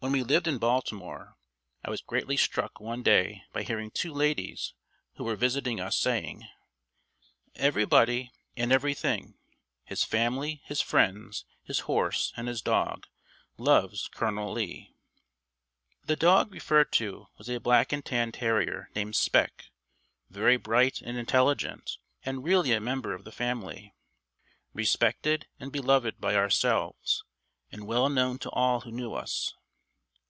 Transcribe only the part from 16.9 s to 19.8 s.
to was a black and tan terrier named "Spec,"